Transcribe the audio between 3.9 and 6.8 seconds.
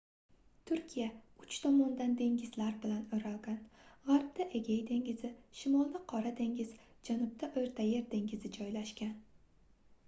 gʻarbda egey dengizi shimolda qora dengiz